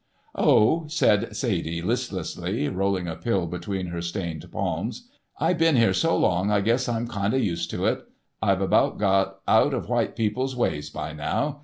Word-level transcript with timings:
"Oh!" 0.33 0.85
said 0.87 1.35
Sadie, 1.35 1.83
listlessly, 1.83 2.67
rolling 2.69 3.07
a 3.07 3.15
pill 3.15 3.45
between 3.45 3.85
her 3.93 4.01
stained 4.01 4.43
palms, 4.51 5.07
"I 5.39 5.53
been 5.53 5.75
here 5.75 5.93
so 5.93 6.17
long 6.17 6.49
I 6.49 6.61
guess 6.61 6.89
I'm 6.89 7.07
kind 7.07 7.35
of 7.35 7.43
used 7.43 7.69
to 7.69 7.85
it. 7.85 8.01
I've 8.41 8.61
about 8.61 8.97
got 8.97 9.41
out 9.47 9.75
of 9.75 9.89
white 9.89 10.15
people's 10.15 10.55
ways 10.55 10.89
by 10.89 11.13
now. 11.13 11.59